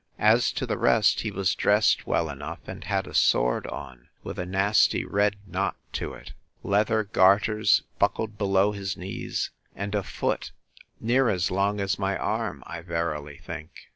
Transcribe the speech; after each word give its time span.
As 0.17 0.51
to 0.53 0.65
the 0.65 0.79
rest, 0.79 1.21
he 1.21 1.29
was 1.29 1.53
dressed 1.53 2.07
well 2.07 2.27
enough, 2.31 2.67
and 2.67 2.83
had 2.85 3.05
a 3.05 3.13
sword 3.13 3.67
on, 3.67 4.07
with 4.23 4.39
a 4.39 4.47
nasty 4.47 5.05
red 5.05 5.35
knot 5.45 5.75
to 5.93 6.15
it; 6.15 6.33
leather 6.63 7.03
garters, 7.03 7.83
buckled 7.99 8.35
below 8.35 8.71
his 8.71 8.97
knees; 8.97 9.51
and 9.75 9.93
a 9.93 10.01
foot—near 10.01 11.29
as 11.29 11.51
long 11.51 11.79
as 11.79 11.99
my 11.99 12.17
arm, 12.17 12.63
I 12.65 12.81
verily 12.81 13.41
think. 13.45 13.69